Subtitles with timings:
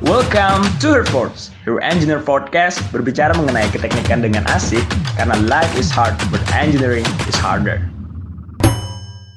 [0.00, 4.80] Welcome to Herports, your engineer podcast berbicara mengenai keteknikan dengan asik
[5.12, 7.84] karena life is hard but engineering is harder.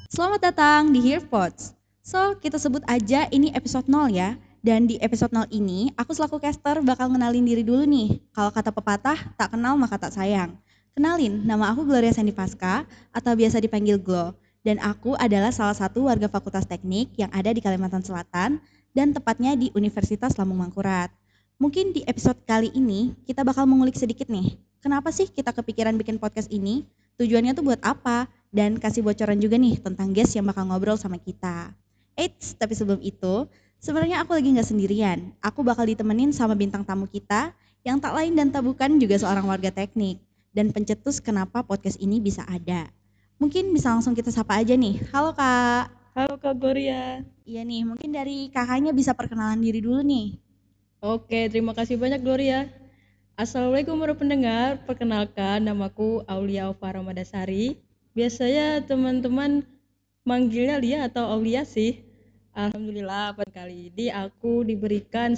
[0.08, 1.76] Selamat datang di Hearpods.
[2.00, 4.40] So, kita sebut aja ini episode 0 ya.
[4.64, 8.24] Dan di episode 0 ini, aku selaku caster bakal ngenalin diri dulu nih.
[8.32, 10.56] Kalau kata pepatah, tak kenal maka tak sayang.
[10.96, 14.32] Kenalin, nama aku Gloria Sandy Pasca atau biasa dipanggil Glo.
[14.64, 19.58] Dan aku adalah salah satu warga Fakultas Teknik yang ada di Kalimantan Selatan dan tepatnya
[19.58, 21.10] di Universitas Lambung Mangkurat.
[21.58, 24.58] Mungkin di episode kali ini kita bakal mengulik sedikit nih.
[24.80, 26.86] Kenapa sih kita kepikiran bikin podcast ini?
[27.18, 28.30] Tujuannya tuh buat apa?
[28.54, 31.74] Dan kasih bocoran juga nih tentang guest yang bakal ngobrol sama kita.
[32.14, 33.50] Eits, tapi sebelum itu,
[33.82, 35.34] sebenarnya aku lagi nggak sendirian.
[35.42, 39.50] Aku bakal ditemenin sama bintang tamu kita yang tak lain dan tak bukan juga seorang
[39.50, 40.22] warga teknik.
[40.54, 42.86] Dan pencetus kenapa podcast ini bisa ada.
[43.42, 45.02] Mungkin bisa langsung kita sapa aja nih.
[45.10, 46.03] Halo kak.
[46.14, 47.26] Halo Kak Gloria.
[47.42, 50.38] Iya nih, mungkin dari kakaknya bisa perkenalan diri dulu nih.
[51.02, 52.70] Oke, terima kasih banyak Gloria.
[53.34, 57.82] Assalamualaikum para pendengar, perkenalkan namaku Aulia Ova Ramadasari.
[58.14, 59.66] Biasanya teman-teman
[60.22, 62.06] manggilnya Lia atau Aulia sih.
[62.54, 65.34] Alhamdulillah pada kali ini aku diberikan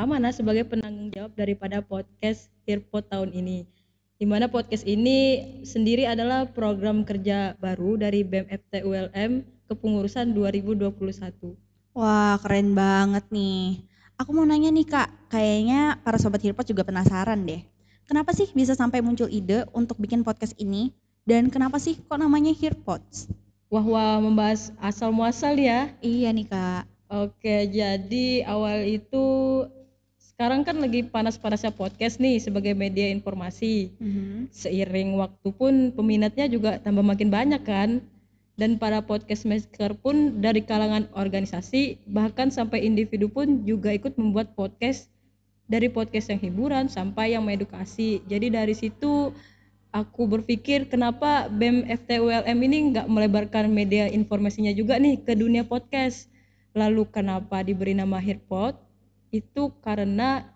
[0.00, 3.68] amanah sebagai penanggung jawab daripada podcast Earpod tahun ini.
[4.16, 11.54] Di mana podcast ini sendiri adalah program kerja baru dari BEM FT ULM kepengurusan 2021.
[11.96, 13.82] Wah, keren banget nih.
[14.16, 17.60] Aku mau nanya nih kak, kayaknya para sobat Hearpods juga penasaran deh.
[18.08, 20.94] Kenapa sih bisa sampai muncul ide untuk bikin podcast ini?
[21.26, 23.26] Dan kenapa sih kok namanya Hearpods?
[23.66, 25.90] Wah, wah membahas asal muasal ya.
[25.98, 26.86] Iya nih kak.
[27.10, 29.24] Oke, jadi awal itu
[30.18, 33.90] sekarang kan lagi panas-panasnya podcast nih sebagai media informasi.
[33.96, 34.52] Mhm.
[34.52, 38.04] Seiring waktu pun peminatnya juga tambah makin banyak kan.
[38.56, 44.56] Dan para podcast maker pun dari kalangan organisasi bahkan sampai individu pun juga ikut membuat
[44.56, 45.12] podcast
[45.68, 48.24] dari podcast yang hiburan sampai yang mengedukasi.
[48.24, 49.34] Jadi dari situ
[49.92, 56.32] aku berpikir kenapa BEM FTULM ini nggak melebarkan media informasinya juga nih ke dunia podcast.
[56.76, 58.76] Lalu kenapa diberi nama Hearpod?
[59.32, 60.48] Itu karena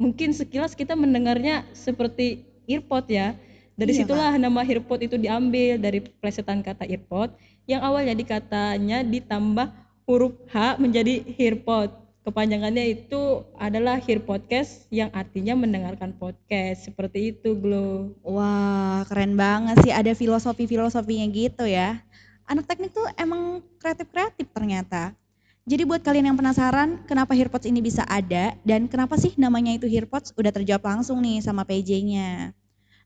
[0.00, 3.36] mungkin sekilas kita mendengarnya seperti earpod ya.
[3.82, 7.34] Dari Iya, situlah nama Hearpod itu diambil dari plesetan kata earpod
[7.66, 9.74] yang awalnya dikatanya ditambah
[10.06, 11.90] huruf H menjadi Hearpod.
[12.22, 16.86] Kepanjangannya itu adalah Hear Podcast yang artinya mendengarkan podcast.
[16.86, 18.14] Seperti itu, Glo.
[18.22, 21.98] Wah, keren banget sih ada filosofi-filosofinya gitu ya.
[22.46, 25.18] Anak teknik tuh emang kreatif-kreatif ternyata.
[25.66, 29.90] Jadi buat kalian yang penasaran kenapa Hearpods ini bisa ada dan kenapa sih namanya itu
[29.90, 32.54] Hearpods udah terjawab langsung nih sama PJ-nya.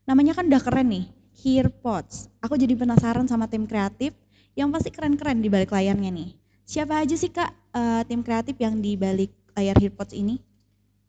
[0.07, 1.05] Namanya kan udah keren nih,
[1.43, 2.31] Hearpods.
[2.39, 4.15] Aku jadi penasaran sama tim kreatif
[4.55, 6.31] yang pasti keren-keren di balik layarnya nih.
[6.63, 10.39] Siapa aja sih kak eh, tim kreatif yang di balik layar Hearpods ini?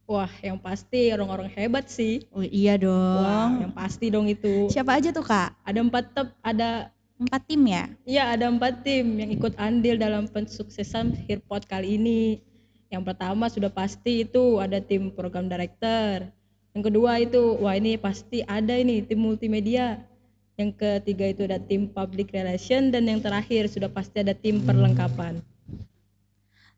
[0.09, 2.27] Wah, yang pasti orang-orang hebat sih.
[2.33, 3.51] Oh iya Wah, dong.
[3.63, 4.67] yang pasti dong itu.
[4.67, 5.55] Siapa aja tuh kak?
[5.63, 7.91] Ada empat tep, ada Empat tim ya?
[8.07, 12.39] ya ada empat tim yang ikut andil dalam pensuksesan Hearpod kali ini.
[12.91, 16.31] Yang pertama sudah pasti itu ada tim program director.
[16.77, 20.05] Yang kedua itu wah ini pasti ada ini tim multimedia.
[20.59, 25.39] Yang ketiga itu ada tim public relation dan yang terakhir sudah pasti ada tim perlengkapan.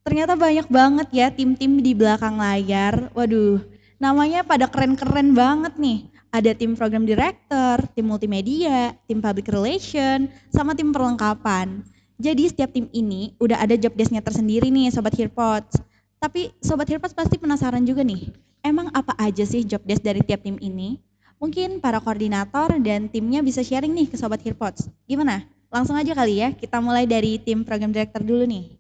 [0.05, 3.09] Ternyata banyak banget ya tim-tim di belakang layar.
[3.17, 3.61] Waduh,
[3.97, 6.09] namanya pada keren-keren banget nih.
[6.31, 11.83] Ada tim program director, tim multimedia, tim public relation, sama tim perlengkapan.
[12.21, 15.81] Jadi setiap tim ini udah ada job desk-nya tersendiri nih Sobat Hearpods.
[16.21, 18.29] Tapi Sobat Hearpods pasti penasaran juga nih,
[18.65, 21.01] emang apa aja sih job desk dari tiap tim ini?
[21.41, 24.93] Mungkin para koordinator dan timnya bisa sharing nih ke Sobat Hearpods.
[25.09, 25.49] Gimana?
[25.73, 28.77] Langsung aja kali ya, kita mulai dari tim program director dulu nih.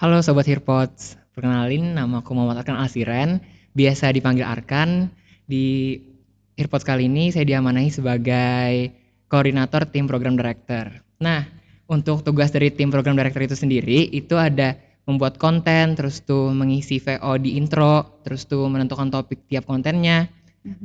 [0.00, 3.38] Halo Sobat Hearpods, perkenalin nama aku Muhammad Arkan Asiren,
[3.76, 5.12] biasa dipanggil Arkan.
[5.46, 6.00] Di
[6.58, 8.90] Hearpods kali ini saya diamanahi sebagai
[9.30, 10.90] koordinator tim program director.
[11.22, 11.46] Nah,
[11.86, 14.74] untuk tugas dari tim program director itu sendiri, itu ada
[15.06, 20.30] membuat konten, terus tuh mengisi VO di intro, terus tuh menentukan topik tiap kontennya,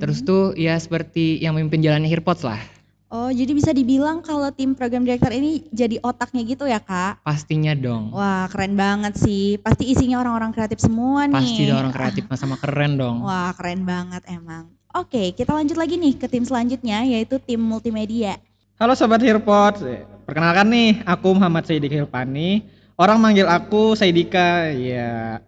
[0.01, 2.61] terus tuh ya seperti yang memimpin jalannya Hearpods lah,
[3.07, 7.23] Oh, jadi bisa dibilang kalau tim program director ini jadi otaknya gitu ya, Kak?
[7.23, 8.11] pastinya dong.
[8.11, 9.55] Wah, keren banget sih.
[9.63, 11.39] Pasti isinya orang-orang kreatif semua nih.
[11.39, 13.23] Pasti orang kreatif sama keren dong.
[13.23, 14.75] Wah, keren banget emang.
[14.91, 18.43] Oke, kita lanjut lagi nih ke tim selanjutnya yaitu tim multimedia.
[18.75, 19.87] Halo Sobat Hearpods,
[20.27, 22.67] perkenalkan nih aku Muhammad Saidik Hilpani.
[22.97, 24.73] Orang manggil aku Saidika.
[24.73, 25.45] Ya,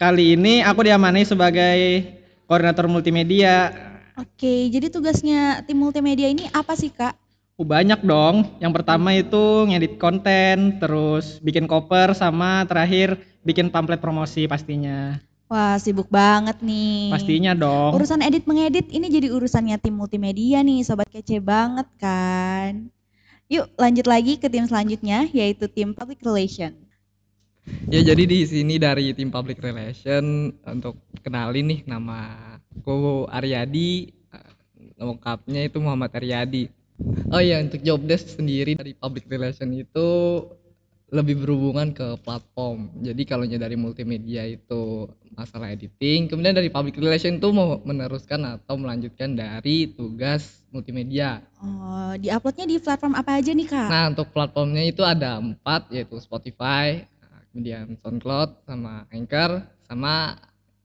[0.00, 2.00] kali ini aku diamani sebagai
[2.48, 3.68] koordinator multimedia.
[4.16, 7.12] Oke, jadi tugasnya tim multimedia ini apa sih, Kak?
[7.60, 8.56] Oh, banyak dong.
[8.56, 15.20] Yang pertama itu ngedit konten, terus bikin cover sama terakhir bikin pamflet promosi pastinya.
[15.52, 17.12] Wah, sibuk banget nih.
[17.12, 18.00] Pastinya dong.
[18.00, 22.88] Urusan edit mengedit ini jadi urusannya tim multimedia nih, sobat kece banget kan.
[23.48, 26.76] Yuk, lanjut lagi ke tim selanjutnya yaitu tim public relation.
[27.88, 32.36] Ya jadi di sini dari tim public relation untuk kenalin nih nama
[32.76, 34.12] aku Aryadi
[35.00, 36.68] lengkapnya itu Muhammad Aryadi.
[37.32, 40.08] Oh iya untuk job desk sendiri dari public relation itu
[41.08, 42.92] lebih berhubungan ke platform.
[43.00, 48.76] Jadi kalau dari multimedia itu masalah editing, kemudian dari public relation itu mau meneruskan atau
[48.76, 51.40] melanjutkan dari tugas multimedia.
[51.64, 53.88] Oh, diuploadnya di platform apa aja nih kak?
[53.88, 57.08] Nah untuk platformnya itu ada empat yaitu Spotify,
[57.50, 60.36] kemudian SoundCloud, sama Anchor, sama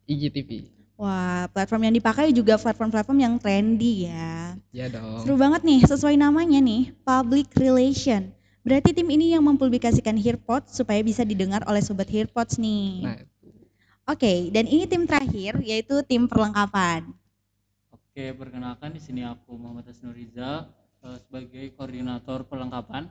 [0.08, 0.72] IGTV.
[0.96, 4.56] Wah, platform yang dipakai juga platform-platform yang trendy ya.
[4.72, 5.26] Ya dong.
[5.26, 8.32] Seru banget nih, sesuai namanya nih, public relation.
[8.64, 13.04] Berarti tim ini yang mempublikasikan Hearpods supaya bisa didengar oleh sobat Hearpods nih.
[13.04, 13.20] Nah,
[14.04, 17.08] Oke, dan ini tim terakhir yaitu tim perlengkapan.
[17.92, 20.68] Oke, perkenalkan di sini aku Muhammad Asnuriza
[21.04, 23.08] eh, sebagai koordinator perlengkapan.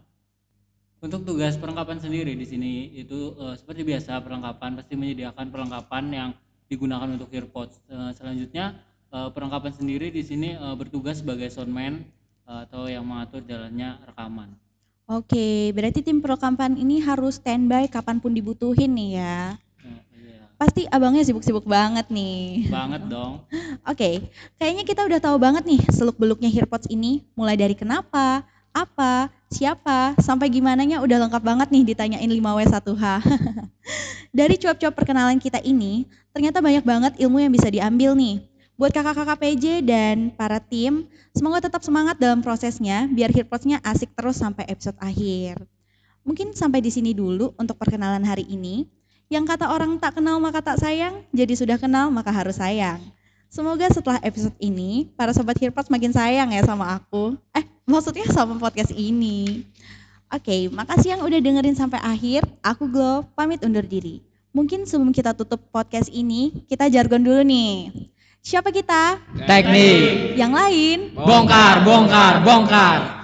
[1.03, 6.31] Untuk tugas perlengkapan sendiri di sini itu eh, seperti biasa perlengkapan pasti menyediakan perlengkapan yang
[6.69, 7.81] digunakan untuk earpods.
[7.93, 8.77] Eh, selanjutnya
[9.13, 12.05] eh, perlengkapan sendiri di sini bertugas sebagai soundman
[12.49, 14.53] eh, atau yang mengatur jalannya rekaman.
[15.13, 19.61] Oke, berarti tim perlengkapan ini harus standby kapan pun dibutuhin nih ya.
[19.85, 20.49] Eh, iya.
[20.57, 22.73] Pasti abangnya sibuk-sibuk banget nih.
[22.73, 23.45] Banget dong.
[23.93, 27.21] Oke, kayaknya kita udah tahu banget nih seluk-beluknya Hearpods ini.
[27.37, 28.41] Mulai dari kenapa,
[28.73, 33.05] apa, siapa, sampai gimananya udah lengkap banget nih ditanyain 5W1H.
[34.41, 38.41] dari cuap-cuap perkenalan kita ini, ternyata banyak banget ilmu yang bisa diambil nih.
[38.83, 44.43] Buat kakak-kakak PJ dan para tim, semoga tetap semangat dalam prosesnya biar Hearpods-nya asik terus
[44.43, 45.63] sampai episode akhir.
[46.27, 48.91] Mungkin sampai di sini dulu untuk perkenalan hari ini.
[49.31, 52.99] Yang kata orang tak kenal maka tak sayang, jadi sudah kenal maka harus sayang.
[53.47, 57.39] Semoga setelah episode ini, para sobat Hearpods makin sayang ya sama aku.
[57.55, 59.63] Eh, maksudnya sama podcast ini.
[60.27, 62.51] Oke, makasih yang udah dengerin sampai akhir.
[62.67, 64.27] Aku Glo, pamit undur diri.
[64.51, 68.11] Mungkin sebelum kita tutup podcast ini, kita jargon dulu nih.
[68.43, 69.23] Siapa kita?
[69.47, 70.35] Teknik.
[70.35, 70.99] Yang lain?
[71.15, 73.22] Bongkar, bongkar, bongkar.